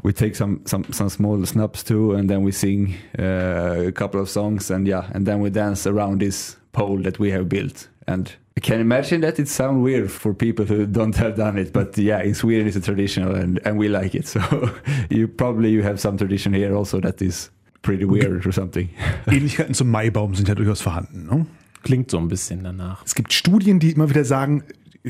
we 0.03 0.13
take 0.13 0.35
some 0.35 0.59
some 0.65 0.83
some 0.91 1.09
small 1.09 1.45
snaps 1.45 1.83
too, 1.83 2.15
and 2.15 2.29
then 2.29 2.43
we 2.43 2.51
sing 2.51 2.95
uh, 3.17 3.87
a 3.87 3.91
couple 3.91 4.21
of 4.21 4.29
songs, 4.29 4.71
and 4.71 4.87
yeah, 4.87 5.05
and 5.13 5.25
then 5.25 5.41
we 5.41 5.49
dance 5.49 5.87
around 5.87 6.19
this 6.19 6.57
pole 6.73 7.01
that 7.03 7.17
we 7.17 7.31
have 7.31 7.47
built. 7.47 7.87
And 8.07 8.35
I 8.57 8.61
can 8.61 8.79
imagine 8.79 9.21
that 9.21 9.39
it 9.39 9.47
sounds 9.47 9.83
weird 9.83 10.11
for 10.11 10.33
people 10.33 10.65
who 10.65 10.85
don't 10.85 11.15
have 11.17 11.35
done 11.35 11.57
it, 11.57 11.73
but 11.73 11.97
yeah, 11.97 12.21
in 12.21 12.35
Sweden 12.35 12.67
it's 12.67 12.77
a 12.77 12.81
traditional, 12.81 13.35
and 13.35 13.59
and 13.65 13.77
we 13.77 13.87
like 13.87 14.15
it. 14.15 14.25
So 14.35 14.41
you 15.09 15.27
probably 15.27 15.71
you 15.71 15.83
have 15.83 15.99
some 15.99 16.17
tradition 16.17 16.53
here 16.53 16.75
also 16.75 16.99
that 17.01 17.21
is 17.21 17.51
pretty 17.81 18.05
weird 18.05 18.45
or 18.45 18.51
something. 18.51 18.89
Ähnlichkeiten 19.27 19.73
zum 19.73 19.91
Maibaum 19.91 20.35
sind 20.35 20.47
ja 20.47 20.55
durchaus 20.55 20.81
vorhanden. 20.81 21.25
Ne? 21.25 21.45
Klingt 21.83 22.09
so 22.11 22.17
ein 22.17 22.27
bisschen 22.27 22.63
danach. 22.63 23.03
Es 23.05 23.15
gibt 23.15 23.33
Studien, 23.33 23.79
die 23.79 23.91
immer 23.91 24.09
wieder 24.09 24.25
sagen, 24.25 24.63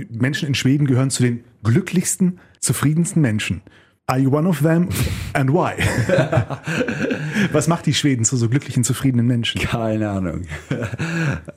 Menschen 0.09 0.47
in 0.47 0.55
Schweden 0.55 0.87
gehören 0.87 1.09
zu 1.09 1.23
den 1.23 1.43
glücklichsten, 1.63 2.39
zufriedensten 2.59 3.21
Menschen. 3.21 3.61
Are 4.07 4.19
you 4.19 4.29
one 4.29 4.45
of 4.45 4.61
them 4.61 4.89
and 5.33 5.49
why? 5.49 5.77
Was 7.51 7.67
macht 7.67 7.87
die 7.87 7.93
Schweden 7.95 8.23
zu 8.23 8.37
so 8.37 8.47
glücklichen, 8.47 8.83
zufriedenen 8.83 9.25
Menschen? 9.25 9.59
Keine 9.59 10.07
Ahnung. 10.07 10.45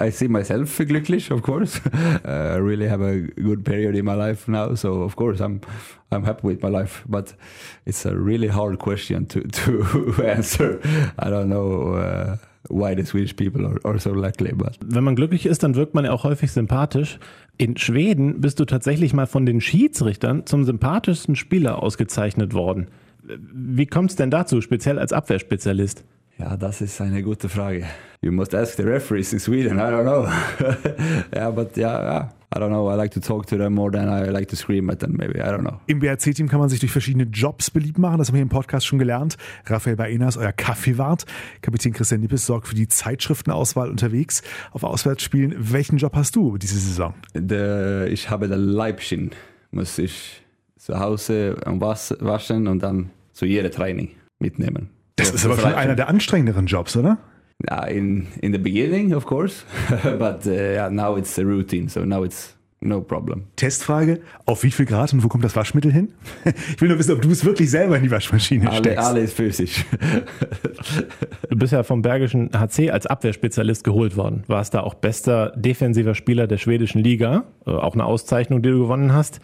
I 0.01 0.11
see 0.11 0.29
myself 0.29 0.79
glücklich, 0.79 1.31
of 1.31 1.43
course. 1.43 1.79
Uh, 2.25 2.55
I 2.55 2.57
really 2.57 2.89
have 2.89 3.03
a 3.03 3.21
good 3.43 3.67
period 3.67 3.95
in 3.97 4.07
my 4.07 4.15
life 4.15 4.49
now, 4.49 4.75
so 4.75 5.03
of 5.03 5.15
course 5.15 5.43
I'm 5.43 5.61
I'm 6.11 6.25
happy 6.25 6.47
with 6.47 6.63
my 6.63 6.71
life. 6.71 7.05
But 7.07 7.35
it's 7.85 8.07
a 8.07 8.17
really 8.17 8.49
hard 8.49 8.79
question 8.79 9.27
to 9.27 9.43
to 9.43 10.25
answer. 10.25 10.81
I 11.19 11.29
don't 11.29 11.51
know 11.51 11.97
uh, 11.97 12.37
why 12.69 12.95
the 12.97 13.05
Swedish 13.05 13.35
people 13.35 13.67
are, 13.67 13.79
are 13.85 13.99
so 13.99 14.13
lucky, 14.13 14.53
but 14.53 14.79
Wenn 14.85 15.05
man 15.05 15.17
glücklich 15.17 15.47
ist, 15.47 15.63
dann 15.63 15.75
wirkt 15.75 15.95
man 15.95 16.05
ja 16.05 16.13
auch 16.13 16.25
häufig 16.25 16.53
sympathisch. 16.53 17.19
In 17.57 17.77
Schweden 17.77 18.41
bist 18.41 18.61
du 18.61 18.65
tatsächlich 18.65 19.13
mal 19.15 19.27
von 19.27 19.47
den 19.47 19.61
Schiedsrichtern 19.61 20.47
zum 20.47 20.65
sympathischsten 20.65 21.37
Spieler 21.37 21.83
ausgezeichnet 21.83 22.55
worden. 22.55 22.89
Wie 23.23 23.87
kommt 23.87 24.11
es 24.11 24.17
denn 24.17 24.31
dazu, 24.31 24.61
speziell 24.61 24.99
als 24.99 25.13
Abwehrspezialist? 25.13 26.05
ja, 26.39 26.57
das 26.57 26.81
ist 26.81 27.01
eine 27.01 27.23
gute 27.23 27.49
Frage. 27.49 27.85
You 28.23 28.33
must 28.33 28.55
ask 28.55 28.77
the 28.77 28.83
referees 28.83 29.33
in 29.33 29.39
Sweden. 29.41 29.79
I 29.79 29.83
don't 29.83 30.05
know. 30.05 30.29
yeah, 31.35 31.51
but 31.51 31.77
yeah, 31.77 32.03
yeah, 32.03 32.29
I 32.55 32.59
don't 32.59 32.71
know. 32.71 32.91
I 32.91 32.97
like 32.97 33.13
to 33.13 33.21
talk 33.21 33.47
to 33.49 33.59
them 33.59 33.75
more 33.75 33.91
than 33.91 34.09
I 34.09 34.31
like 34.31 34.49
to 34.49 34.57
scream 34.57 34.89
at 34.89 35.01
them. 35.01 35.13
Maybe 35.19 35.39
I 35.39 35.51
don't 35.51 35.61
know. 35.61 35.81
Im 35.87 35.99
BRC-Team 35.99 36.49
kann 36.49 36.59
man 36.61 36.71
sich 36.71 36.81
durch 36.81 36.91
verschiedene 36.93 37.25
Jobs 37.25 37.71
beliebt 37.71 37.99
machen. 37.99 38.17
Das 38.19 38.29
haben 38.29 38.37
wir 38.37 38.43
im 38.43 38.49
Podcast 38.49 38.87
schon 38.87 38.99
gelernt. 38.99 39.37
Raphael 39.67 39.97
Baena 39.97 40.29
ist 40.29 40.39
euer 40.39 40.53
Kaffeewart. 40.53 41.27
Kapitän 41.61 41.93
Christian 41.93 42.21
Nippes 42.23 42.47
sorgt 42.47 42.67
für 42.69 42.75
die 42.75 42.89
Zeitschriftenauswahl 42.89 43.91
unterwegs. 43.91 44.43
Auf 44.71 44.83
Auswärtsspielen, 44.83 45.55
welchen 45.59 45.99
Job 45.99 46.15
hast 46.17 46.37
du 46.37 46.57
diese 46.57 46.79
Saison? 46.79 47.13
Der, 47.35 48.07
ich 48.11 48.31
habe 48.31 48.49
das 48.49 48.59
Leibchen, 48.59 49.33
muss 49.71 49.99
ich 49.99 50.43
zu 50.79 50.99
Hause 50.99 51.57
waschen 51.67 52.67
und 52.67 52.83
dann 52.83 53.11
zu 53.35 53.45
jeder 53.45 53.71
Training 53.71 54.13
mitnehmen. 54.39 54.89
Das 55.17 55.29
So, 55.29 55.35
ist 55.35 55.45
aber 55.45 55.59
schon 55.59 55.75
einer 55.75 55.97
der 55.97 56.09
anstrengenderen 56.09 56.67
Jobs, 56.67 56.97
oder? 56.97 57.19
Ja, 57.67 57.89
in, 57.89 58.29
in 58.41 58.53
the 58.53 58.59
beginning, 58.59 59.13
of 59.13 59.25
course, 59.25 59.65
but 60.19 60.47
uh, 60.47 60.89
now 60.91 61.17
it's 61.17 61.37
a 61.39 61.45
routine, 61.45 61.89
so 61.89 62.05
now 62.05 62.23
it's 62.23 62.55
no 62.81 63.01
problem. 63.01 63.45
Testfrage, 63.57 64.21
auf 64.47 64.63
wie 64.63 64.71
viel 64.71 64.87
Grad 64.87 65.13
und 65.13 65.23
wo 65.25 65.29
kommt 65.29 65.45
das 65.45 65.57
Waschmittel 65.57 65.93
hin? 65.93 66.09
Ich 66.75 66.81
will 66.81 66.89
nur 66.89 66.99
wissen, 66.99 67.13
ob 67.13 67.23
du 67.23 67.31
es 67.31 67.45
wirklich 67.45 67.71
selber 67.71 67.97
in 67.97 68.03
die 68.05 68.11
Waschmaschine 68.11 68.69
Alle, 68.71 68.79
steckst. 68.79 69.05
alles 69.07 69.33
physisch. 69.33 69.85
Du 71.51 71.57
bist 71.57 71.73
ja 71.73 71.83
vom 71.83 72.03
Bergischen 72.03 72.51
HC 72.53 72.91
als 72.91 73.07
Abwehrspezialist 73.07 73.85
geholt 73.85 74.17
worden. 74.17 74.45
Warst 74.47 74.75
da 74.75 74.81
auch 74.81 74.95
bester 74.95 75.53
defensiver 75.57 76.15
Spieler 76.15 76.47
der 76.47 76.59
schwedischen 76.59 77.03
Liga. 77.03 77.45
Äh, 77.67 77.71
Auch 77.71 77.95
eine 77.95 78.05
Auszeichnung, 78.05 78.63
die 78.63 78.71
du 78.71 78.79
gewonnen 78.81 79.13
hast. 79.13 79.41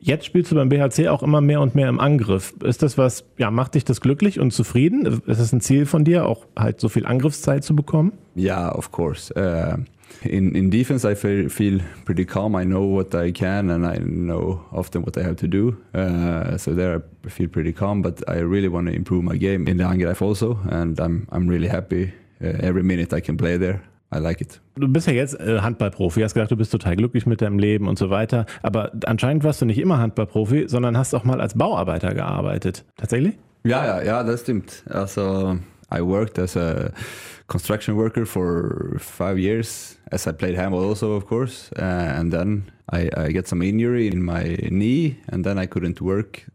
Jetzt 0.00 0.26
spielst 0.26 0.50
du 0.52 0.56
beim 0.56 0.68
BHC 0.68 1.08
auch 1.08 1.22
immer 1.22 1.40
mehr 1.40 1.62
und 1.62 1.74
mehr 1.74 1.88
im 1.88 1.98
Angriff. 1.98 2.52
Ist 2.62 2.82
das 2.82 2.98
was, 2.98 3.24
ja, 3.38 3.50
macht 3.50 3.74
dich 3.74 3.84
das 3.86 4.02
glücklich 4.02 4.38
und 4.38 4.50
zufrieden? 4.52 5.06
Ist 5.26 5.40
das 5.40 5.52
ein 5.52 5.62
Ziel 5.62 5.86
von 5.86 6.04
dir, 6.04 6.26
auch 6.26 6.44
halt 6.58 6.78
so 6.80 6.90
viel 6.90 7.06
Angriffszeit 7.06 7.64
zu 7.64 7.74
bekommen? 7.74 8.12
Yeah, 8.36 8.74
of 8.76 8.90
course. 8.92 9.32
Uh, 9.34 9.78
in 10.22 10.54
in 10.54 10.70
defense, 10.70 11.04
I 11.04 11.14
feel, 11.14 11.48
feel 11.48 11.80
pretty 12.04 12.24
calm. 12.24 12.54
I 12.54 12.64
know 12.64 12.84
what 12.84 13.14
I 13.14 13.32
can, 13.32 13.70
and 13.70 13.86
I 13.86 13.98
know 13.98 14.60
often 14.72 15.02
what 15.02 15.16
I 15.16 15.22
have 15.22 15.36
to 15.36 15.48
do. 15.48 15.76
Uh, 15.94 16.56
so 16.56 16.74
there, 16.74 17.02
I 17.26 17.28
feel 17.28 17.48
pretty 17.48 17.72
calm. 17.72 18.02
But 18.02 18.22
I 18.28 18.38
really 18.40 18.68
want 18.68 18.88
to 18.88 18.94
improve 18.94 19.24
my 19.24 19.36
game 19.36 19.66
in 19.68 19.78
the 19.78 19.84
Angreif 19.84 20.22
also, 20.22 20.58
and 20.70 20.98
I'm 20.98 21.26
I'm 21.30 21.48
really 21.48 21.68
happy 21.68 22.12
uh, 22.42 22.66
every 22.66 22.82
minute 22.82 23.12
I 23.12 23.20
can 23.20 23.36
play 23.36 23.58
there. 23.58 23.80
I 24.14 24.18
like 24.20 24.40
it. 24.40 24.60
Du 24.76 24.86
bist 24.86 25.06
ja 25.06 25.12
jetzt 25.12 25.38
äh, 25.40 25.60
Handballprofi, 25.60 26.20
hast 26.22 26.34
gesagt, 26.34 26.52
du 26.52 26.56
bist 26.56 26.70
total 26.70 26.96
glücklich 26.96 27.26
mit 27.26 27.40
deinem 27.40 27.58
Leben 27.58 27.88
und 27.88 27.98
so 27.98 28.10
weiter. 28.10 28.46
Aber 28.62 28.92
anscheinend 29.06 29.42
warst 29.42 29.60
du 29.60 29.66
nicht 29.66 29.78
immer 29.78 29.98
Handballprofi, 29.98 30.68
sondern 30.68 30.96
hast 30.96 31.14
auch 31.14 31.24
mal 31.24 31.40
als 31.40 31.54
Bauarbeiter 31.54 32.14
gearbeitet. 32.14 32.84
Tatsächlich? 32.96 33.34
Ja, 33.64 33.84
ja, 33.86 34.02
ja, 34.02 34.22
das 34.22 34.42
stimmt. 34.42 34.84
Also, 34.88 35.58
I 35.94 36.02
worked 36.02 36.38
as 36.38 36.56
a 36.56 36.92
construction 37.46 37.96
worker 37.96 38.26
for 38.26 38.96
five 38.98 39.38
years, 39.38 39.96
as 40.10 40.26
I 40.26 40.32
played 40.32 40.56
handball 40.56 40.84
also, 40.84 41.12
of 41.12 41.26
course. 41.26 41.70
Uh, 41.78 42.18
and 42.18 42.32
then 42.32 42.72
I, 42.92 43.10
I 43.16 43.28
get 43.32 43.46
some 43.46 43.62
injury 43.62 44.08
in 44.08 44.22
my 44.24 44.56
knee, 44.70 45.18
and 45.28 45.44
then 45.44 45.58
I 45.58 45.66
couldn't 45.66 46.00
work 46.00 46.46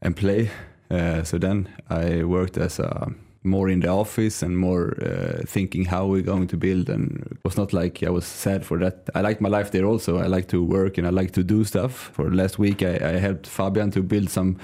and 0.00 0.16
play. 0.16 0.50
Uh, 0.90 1.22
so 1.24 1.38
then 1.38 1.68
I 1.90 2.22
worked 2.24 2.56
as 2.56 2.78
a 2.78 3.12
more 3.44 3.68
in 3.68 3.80
the 3.80 3.88
office 3.88 4.42
and 4.42 4.56
more 4.56 4.94
uh, 5.02 5.42
thinking 5.46 5.84
how 5.84 6.06
we're 6.06 6.22
going 6.22 6.46
to 6.48 6.56
build 6.56 6.88
and 6.88 7.26
it 7.30 7.38
was 7.44 7.56
not 7.56 7.72
like 7.72 8.02
I 8.02 8.10
was 8.10 8.24
sad 8.24 8.64
for 8.64 8.78
that. 8.78 9.10
I 9.14 9.20
liked 9.20 9.40
my 9.40 9.48
life 9.48 9.70
there 9.70 9.84
also. 9.84 10.18
I 10.18 10.26
like 10.26 10.48
to 10.48 10.62
work 10.62 10.98
and 10.98 11.06
I 11.06 11.10
like 11.10 11.32
to 11.32 11.44
do 11.44 11.64
stuff. 11.64 12.10
For 12.14 12.30
last 12.30 12.58
week 12.58 12.82
I, 12.82 12.94
I 12.94 13.18
helped 13.18 13.46
Fabian 13.46 13.90
to 13.92 14.02
build 14.02 14.30
some 14.30 14.58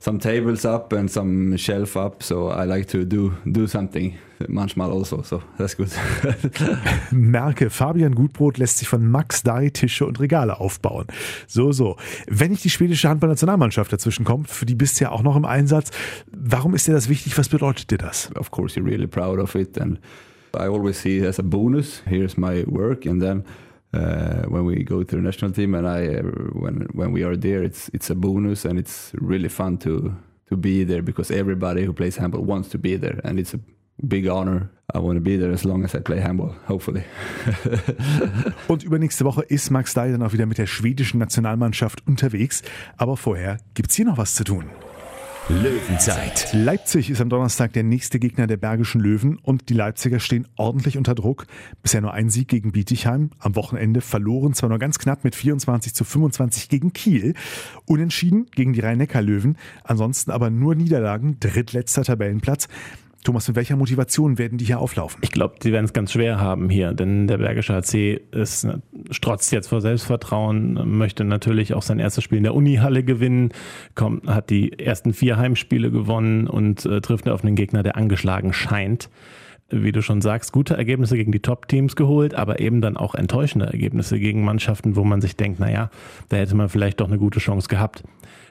some 0.00 0.18
tables 0.18 0.64
up 0.64 0.92
and 0.92 1.10
some 1.10 1.56
shelf 1.56 1.96
up. 1.96 2.22
So 2.22 2.48
I 2.48 2.64
like 2.64 2.88
to 2.88 3.04
do 3.04 3.34
do 3.50 3.66
something 3.66 4.18
manchmal 4.48 4.90
also. 4.90 5.22
So 5.22 5.42
that's 5.58 5.76
good. 5.76 5.90
Merke, 7.10 7.70
Fabian 7.70 8.14
Gutbrot 8.14 8.58
lässt 8.58 8.78
sich 8.78 8.88
von 8.88 9.06
Max 9.10 9.42
Dai 9.42 9.70
Tische 9.70 10.06
und 10.06 10.18
Regale 10.20 10.58
aufbauen. 10.60 11.06
So, 11.46 11.72
so. 11.72 11.96
Wenn 12.26 12.50
nicht 12.50 12.64
die 12.64 12.70
schwedische 12.70 13.08
Handballnationalmannschaft 13.08 13.92
dazwischen 13.92 14.24
kommt, 14.24 14.48
für 14.48 14.66
die 14.66 14.74
bist 14.74 14.98
du 15.00 15.04
ja 15.04 15.10
auch 15.10 15.22
noch 15.22 15.36
im 15.36 15.44
Einsatz, 15.44 15.90
warum 16.30 16.74
ist 16.74 16.86
dir 16.86 16.92
das 16.92 17.08
wichtig? 17.08 17.36
Was 17.36 17.48
bedeutet 17.48 17.90
dir 17.90 17.98
das? 17.98 18.09
Of 18.36 18.50
course 18.50 18.76
you're 18.76 18.84
really 18.84 19.06
proud 19.06 19.38
of 19.38 19.56
it. 19.56 19.76
And 19.76 19.98
i 20.54 20.66
always 20.66 20.98
see 20.98 21.18
it 21.18 21.24
as 21.24 21.38
a 21.38 21.42
bonus. 21.42 22.02
Here's 22.06 22.36
my 22.36 22.64
work. 22.66 23.06
And 23.06 23.20
then 23.22 23.44
uh, 23.94 24.42
when 24.48 24.64
we 24.64 24.84
go 24.84 25.02
to 25.02 25.16
the 25.16 25.22
national 25.22 25.52
team 25.52 25.74
and 25.74 25.86
i 25.86 26.06
uh, 26.06 26.22
when 26.52 26.86
when 26.92 27.12
we 27.12 27.24
are 27.24 27.36
there 27.36 27.64
it's 27.64 27.90
it's 27.92 28.08
a 28.10 28.14
bonus 28.14 28.64
and 28.64 28.78
it's 28.78 29.10
really 29.14 29.48
fun 29.48 29.78
to 29.78 30.14
to 30.50 30.56
be 30.56 30.84
there 30.84 31.02
because 31.02 31.30
everybody 31.30 31.84
who 31.84 31.92
plays 31.92 32.16
handball 32.16 32.42
wants 32.42 32.68
to 32.70 32.78
be 32.78 32.96
there. 32.96 33.20
And 33.24 33.38
it's 33.38 33.54
a 33.54 33.60
big 34.06 34.26
honor. 34.28 34.70
I 34.92 34.98
want 34.98 35.16
to 35.16 35.20
be 35.20 35.36
there 35.36 35.52
as 35.52 35.64
long 35.64 35.84
as 35.84 35.94
i 35.94 36.00
play 36.00 36.20
handball 36.20 36.54
hopefully. 36.66 37.04
Und 38.68 38.82
übernächste 38.82 39.24
Woche 39.24 39.42
ist 39.42 39.70
Max 39.70 39.94
Dai 39.94 40.10
dann 40.10 40.22
auch 40.22 40.32
wieder 40.32 40.46
mit 40.46 40.58
der 40.58 40.66
schwedischen 40.66 41.18
Nationalmannschaft 41.18 42.06
unterwegs. 42.06 42.62
Aber 42.96 43.16
vorher 43.16 43.58
gibt's 43.74 43.94
hier 43.94 44.06
noch 44.06 44.18
was 44.18 44.34
zu 44.34 44.44
tun. 44.44 44.64
Löwenzeit. 45.50 46.48
Leipzig 46.52 47.10
ist 47.10 47.20
am 47.20 47.28
Donnerstag 47.28 47.72
der 47.72 47.82
nächste 47.82 48.20
Gegner 48.20 48.46
der 48.46 48.56
Bergischen 48.56 49.00
Löwen 49.00 49.36
und 49.36 49.68
die 49.68 49.74
Leipziger 49.74 50.20
stehen 50.20 50.46
ordentlich 50.56 50.96
unter 50.96 51.16
Druck. 51.16 51.46
Bisher 51.82 52.00
nur 52.00 52.14
ein 52.14 52.30
Sieg 52.30 52.46
gegen 52.46 52.70
Bietigheim. 52.70 53.30
Am 53.40 53.56
Wochenende 53.56 54.00
verloren 54.00 54.54
zwar 54.54 54.68
nur 54.68 54.78
ganz 54.78 55.00
knapp 55.00 55.24
mit 55.24 55.34
24 55.34 55.92
zu 55.92 56.04
25 56.04 56.68
gegen 56.68 56.92
Kiel. 56.92 57.34
Unentschieden 57.84 58.46
gegen 58.54 58.72
die 58.72 58.80
Rhein-Neckar-Löwen. 58.80 59.58
Ansonsten 59.82 60.30
aber 60.30 60.50
nur 60.50 60.76
Niederlagen. 60.76 61.38
Drittletzter 61.40 62.04
Tabellenplatz. 62.04 62.68
Thomas, 63.22 63.46
mit 63.48 63.56
welcher 63.56 63.76
Motivation 63.76 64.38
werden 64.38 64.56
die 64.56 64.64
hier 64.64 64.78
auflaufen? 64.78 65.18
Ich 65.22 65.30
glaube, 65.30 65.56
die 65.62 65.72
werden 65.72 65.84
es 65.84 65.92
ganz 65.92 66.12
schwer 66.12 66.40
haben 66.40 66.70
hier, 66.70 66.94
denn 66.94 67.26
der 67.26 67.36
Bergische 67.36 67.74
HC 67.74 68.20
ist, 68.32 68.66
strotzt 69.10 69.52
jetzt 69.52 69.68
vor 69.68 69.80
Selbstvertrauen, 69.80 70.96
möchte 70.98 71.24
natürlich 71.24 71.74
auch 71.74 71.82
sein 71.82 71.98
erstes 71.98 72.24
Spiel 72.24 72.38
in 72.38 72.44
der 72.44 72.54
Unihalle 72.54 73.04
gewinnen, 73.04 73.50
kommt, 73.94 74.26
hat 74.26 74.50
die 74.50 74.78
ersten 74.78 75.12
vier 75.12 75.36
Heimspiele 75.36 75.90
gewonnen 75.90 76.46
und 76.46 76.84
äh, 76.86 77.00
trifft 77.00 77.28
auf 77.28 77.44
einen 77.44 77.56
Gegner, 77.56 77.82
der 77.82 77.96
angeschlagen 77.96 78.52
scheint. 78.52 79.10
Wie 79.72 79.92
du 79.92 80.02
schon 80.02 80.20
sagst, 80.20 80.52
gute 80.52 80.76
Ergebnisse 80.76 81.16
gegen 81.16 81.30
die 81.30 81.40
Top-Teams 81.40 81.94
geholt, 81.94 82.34
aber 82.34 82.58
eben 82.58 82.80
dann 82.80 82.96
auch 82.96 83.14
enttäuschende 83.14 83.66
Ergebnisse 83.66 84.18
gegen 84.18 84.44
Mannschaften, 84.44 84.96
wo 84.96 85.04
man 85.04 85.20
sich 85.20 85.36
denkt, 85.36 85.60
naja, 85.60 85.90
da 86.28 86.38
hätte 86.38 86.56
man 86.56 86.68
vielleicht 86.68 87.00
doch 87.00 87.06
eine 87.06 87.18
gute 87.18 87.38
Chance 87.38 87.68
gehabt. 87.68 88.02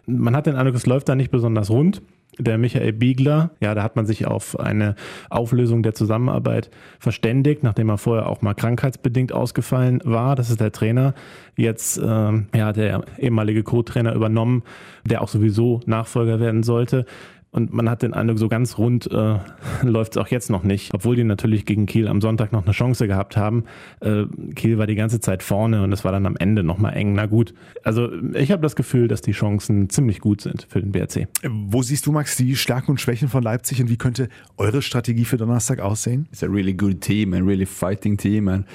Man 0.05 0.35
hat 0.35 0.45
den 0.45 0.55
Eindruck, 0.55 0.75
es 0.75 0.85
läuft 0.85 1.09
da 1.09 1.15
nicht 1.15 1.31
besonders 1.31 1.69
rund 1.69 2.01
der 2.39 2.57
Michael 2.57 2.93
Biegler, 2.93 3.51
ja, 3.59 3.75
da 3.75 3.83
hat 3.83 3.95
man 3.95 4.05
sich 4.05 4.25
auf 4.25 4.59
eine 4.59 4.95
Auflösung 5.29 5.83
der 5.83 5.93
Zusammenarbeit 5.93 6.71
verständigt, 6.99 7.63
nachdem 7.63 7.89
er 7.89 7.97
vorher 7.97 8.27
auch 8.27 8.41
mal 8.41 8.53
krankheitsbedingt 8.53 9.33
ausgefallen 9.33 9.99
war. 10.05 10.35
Das 10.35 10.49
ist 10.49 10.61
der 10.61 10.71
Trainer. 10.71 11.13
Jetzt 11.55 12.01
ähm, 12.03 12.47
ja, 12.55 12.71
der 12.71 13.03
ehemalige 13.17 13.63
Co-Trainer 13.63 14.13
übernommen, 14.13 14.63
der 15.05 15.21
auch 15.21 15.27
sowieso 15.27 15.81
Nachfolger 15.85 16.39
werden 16.39 16.63
sollte. 16.63 17.05
Und 17.51 17.73
man 17.73 17.89
hat 17.89 18.03
den 18.03 18.13
Eindruck, 18.13 18.37
so 18.37 18.47
ganz 18.47 18.77
rund 18.77 19.11
äh, 19.11 19.37
läuft 19.83 20.13
es 20.13 20.17
auch 20.17 20.27
jetzt 20.27 20.49
noch 20.49 20.63
nicht. 20.63 20.93
Obwohl 20.93 21.15
die 21.15 21.23
natürlich 21.23 21.65
gegen 21.65 21.85
Kiel 21.85 22.07
am 22.07 22.21
Sonntag 22.21 22.51
noch 22.51 22.63
eine 22.63 22.73
Chance 22.73 23.07
gehabt 23.07 23.37
haben. 23.37 23.63
Äh, 24.01 24.25
Kiel 24.55 24.77
war 24.77 24.87
die 24.87 24.95
ganze 24.95 25.19
Zeit 25.19 25.41
vorne 25.41 25.83
und 25.83 25.91
es 25.91 26.03
war 26.03 26.11
dann 26.11 26.25
am 26.25 26.35
Ende 26.37 26.63
nochmal 26.63 26.95
eng. 26.95 27.13
Na 27.13 27.25
gut, 27.25 27.53
also 27.83 28.09
ich 28.33 28.51
habe 28.51 28.61
das 28.61 28.75
Gefühl, 28.75 29.07
dass 29.07 29.21
die 29.21 29.31
Chancen 29.31 29.89
ziemlich 29.89 30.19
gut 30.19 30.41
sind 30.41 30.67
für 30.69 30.81
den 30.81 30.91
BRC. 30.91 31.27
Wo 31.43 31.81
siehst 31.81 32.05
du, 32.05 32.11
Max, 32.11 32.35
die 32.35 32.55
Stärken 32.55 32.91
und 32.91 33.01
Schwächen 33.01 33.29
von 33.29 33.43
Leipzig 33.43 33.81
und 33.81 33.89
wie 33.89 33.97
könnte 33.97 34.29
eure 34.57 34.81
Strategie 34.81 35.25
für 35.25 35.37
Donnerstag 35.37 35.79
aussehen? 35.79 36.27
it's 36.31 36.43
a 36.43 36.47
really 36.47 36.73
good 36.73 37.01
team 37.01 37.33
and 37.33 37.45
really 37.45 37.65
fighting 37.65 38.17
team 38.17 38.47
and 38.47 38.65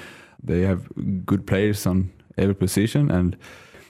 they 0.45 0.65
have 0.65 0.83
good 1.25 1.45
players 1.45 1.87
on 1.87 2.09
every 2.37 2.53
position 2.53 3.09
and 3.09 3.37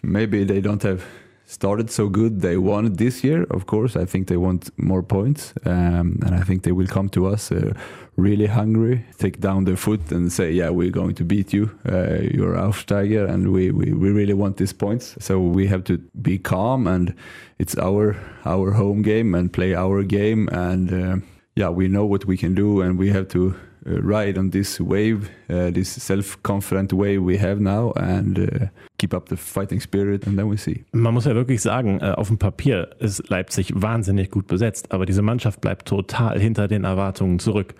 maybe 0.01 0.45
they 0.45 0.61
don't 0.61 0.83
have 0.83 1.03
started 1.45 1.91
so 1.91 2.09
good 2.09 2.41
they 2.41 2.57
won 2.57 2.93
this 2.93 3.23
year 3.23 3.43
of 3.51 3.65
course. 3.65 3.95
I 3.95 4.05
think 4.05 4.27
they 4.27 4.37
want 4.37 4.69
more 4.77 5.03
points 5.03 5.53
um, 5.65 6.19
and 6.25 6.35
i 6.35 6.41
think 6.41 6.63
they 6.63 6.71
will 6.71 6.87
come 6.87 7.09
to 7.09 7.27
us 7.27 7.51
uh, 7.51 7.73
really 8.15 8.47
hungry 8.47 9.05
take 9.17 9.39
down 9.39 9.65
their 9.65 9.77
foot 9.77 10.11
and 10.11 10.31
say 10.31 10.51
yeah 10.51 10.69
we're 10.69 10.91
going 10.91 11.15
to 11.15 11.23
beat 11.23 11.53
you 11.53 11.69
uh, 11.91 12.21
you're 12.33 12.55
Aufsteiger 12.55 13.29
and 13.29 13.51
we, 13.51 13.71
we, 13.71 13.93
we 13.93 14.09
really 14.09 14.33
want 14.33 14.57
these 14.57 14.73
points. 14.73 15.15
So 15.19 15.39
we 15.39 15.67
have 15.67 15.83
to 15.85 15.97
be 16.21 16.37
calm 16.37 16.87
and 16.87 17.13
it's 17.59 17.77
our 17.77 18.15
our 18.45 18.71
home 18.71 19.01
game 19.01 19.35
and 19.35 19.51
play 19.51 19.75
our 19.75 20.03
game 20.03 20.47
and 20.51 20.93
uh, 20.93 21.25
yeah, 21.55 21.69
we 21.69 21.87
know 21.87 22.05
what 22.05 22.25
we 22.25 22.35
can 22.35 22.53
do, 22.53 22.81
and 22.81 22.99
we 22.99 23.09
have 23.11 23.29
to 23.29 23.55
ride 23.85 24.37
on 24.37 24.51
this 24.51 24.79
wave, 24.79 25.29
uh, 25.49 25.71
this 25.71 25.89
self-confident 25.93 26.91
wave 26.91 27.21
we 27.21 27.37
have 27.37 27.59
now, 27.59 27.91
and 27.93 28.39
uh, 28.39 28.65
keep 28.97 29.13
up 29.13 29.29
the 29.29 29.37
fighting 29.37 29.79
spirit, 29.79 30.25
and 30.25 30.37
then 30.37 30.49
we 30.49 30.57
see. 30.57 30.83
Man 30.91 31.13
muss 31.13 31.25
ja 31.25 31.35
wirklich 31.35 31.61
sagen, 31.61 31.99
äh, 31.99 32.11
auf 32.11 32.27
dem 32.27 32.37
Papier 32.37 32.89
ist 32.99 33.29
Leipzig 33.29 33.73
wahnsinnig 33.75 34.31
gut 34.31 34.47
besetzt, 34.47 34.91
aber 34.91 35.05
diese 35.05 35.21
Mannschaft 35.21 35.61
bleibt 35.61 35.87
total 35.87 36.39
hinter 36.39 36.67
den 36.67 36.83
Erwartungen 36.83 37.39
zurück. 37.39 37.75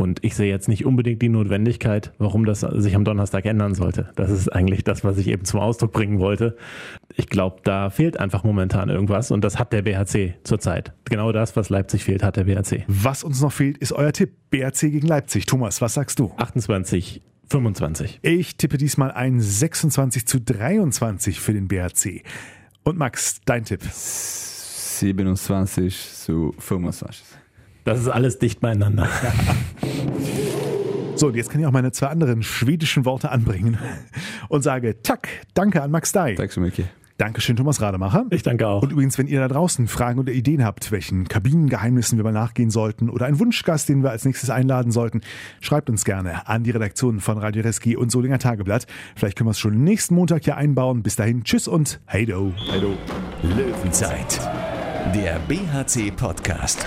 Und 0.00 0.24
ich 0.24 0.34
sehe 0.34 0.48
jetzt 0.48 0.66
nicht 0.66 0.86
unbedingt 0.86 1.20
die 1.20 1.28
Notwendigkeit, 1.28 2.14
warum 2.16 2.46
das 2.46 2.60
sich 2.60 2.96
am 2.96 3.04
Donnerstag 3.04 3.44
ändern 3.44 3.74
sollte. 3.74 4.08
Das 4.16 4.30
ist 4.30 4.48
eigentlich 4.48 4.82
das, 4.82 5.04
was 5.04 5.18
ich 5.18 5.28
eben 5.28 5.44
zum 5.44 5.60
Ausdruck 5.60 5.92
bringen 5.92 6.20
wollte. 6.20 6.56
Ich 7.16 7.28
glaube, 7.28 7.58
da 7.64 7.90
fehlt 7.90 8.18
einfach 8.18 8.42
momentan 8.42 8.88
irgendwas 8.88 9.30
und 9.30 9.44
das 9.44 9.58
hat 9.58 9.74
der 9.74 9.82
BHC 9.82 10.36
zurzeit. 10.42 10.94
Genau 11.04 11.32
das, 11.32 11.54
was 11.54 11.68
Leipzig 11.68 12.04
fehlt, 12.04 12.22
hat 12.22 12.36
der 12.36 12.44
BHC. 12.44 12.84
Was 12.88 13.22
uns 13.22 13.42
noch 13.42 13.52
fehlt, 13.52 13.76
ist 13.76 13.92
euer 13.92 14.12
Tipp. 14.12 14.32
BRC 14.48 14.90
gegen 14.90 15.06
Leipzig. 15.06 15.44
Thomas, 15.44 15.82
was 15.82 15.92
sagst 15.92 16.18
du? 16.18 16.32
28, 16.38 17.20
25. 17.50 18.20
Ich 18.22 18.56
tippe 18.56 18.78
diesmal 18.78 19.10
ein 19.10 19.38
26 19.38 20.26
zu 20.26 20.40
23 20.40 21.38
für 21.38 21.52
den 21.52 21.68
BRC. 21.68 22.22
Und 22.84 22.96
Max, 22.96 23.42
dein 23.44 23.66
Tipp. 23.66 23.82
27 23.82 26.14
zu 26.14 26.54
25. 26.58 27.39
Das 27.84 28.00
ist 28.00 28.08
alles 28.08 28.38
dicht 28.38 28.60
beieinander. 28.60 29.08
So, 31.16 31.26
und 31.26 31.36
jetzt 31.36 31.50
kann 31.50 31.60
ich 31.60 31.66
auch 31.66 31.72
meine 31.72 31.92
zwei 31.92 32.06
anderen 32.06 32.42
schwedischen 32.42 33.04
Worte 33.04 33.30
anbringen 33.30 33.76
und 34.48 34.62
sage 34.62 35.02
Tack, 35.02 35.28
danke 35.52 35.82
an 35.82 35.90
Max 35.90 36.12
Dai. 36.12 36.34
Tack 36.34 36.50
så 36.50 36.60
mycket. 36.60 36.86
Dankeschön, 37.18 37.54
Thomas 37.54 37.82
Rademacher. 37.82 38.24
Ich 38.30 38.42
danke 38.42 38.66
auch. 38.66 38.82
Und 38.82 38.92
übrigens, 38.92 39.18
wenn 39.18 39.26
ihr 39.26 39.40
da 39.40 39.48
draußen 39.48 39.86
Fragen 39.88 40.18
oder 40.18 40.32
Ideen 40.32 40.64
habt, 40.64 40.90
welchen 40.90 41.28
Kabinengeheimnissen 41.28 42.16
wir 42.16 42.24
mal 42.24 42.32
nachgehen 42.32 42.70
sollten 42.70 43.10
oder 43.10 43.26
einen 43.26 43.38
Wunschgast, 43.38 43.90
den 43.90 44.02
wir 44.02 44.08
als 44.08 44.24
nächstes 44.24 44.48
einladen 44.48 44.90
sollten, 44.90 45.20
schreibt 45.60 45.90
uns 45.90 46.06
gerne 46.06 46.48
an 46.48 46.64
die 46.64 46.70
Redaktion 46.70 47.20
von 47.20 47.36
Radio 47.36 47.62
Reski 47.62 47.94
und 47.94 48.10
Solinger 48.10 48.38
Tageblatt. 48.38 48.86
Vielleicht 49.16 49.36
können 49.36 49.48
wir 49.48 49.50
es 49.50 49.58
schon 49.58 49.84
nächsten 49.84 50.14
Montag 50.14 50.44
hier 50.44 50.56
einbauen. 50.56 51.02
Bis 51.02 51.16
dahin, 51.16 51.44
tschüss 51.44 51.68
und 51.68 52.00
hey 52.06 52.24
do. 52.24 52.54
Hey 52.70 52.80
du. 52.80 52.96
Löwenzeit, 53.42 54.40
der 55.14 55.38
BHC-Podcast. 55.40 56.86